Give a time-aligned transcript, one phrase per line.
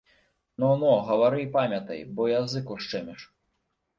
[0.61, 3.21] Но, но, гавары і памятай, бо язык ушчэміш.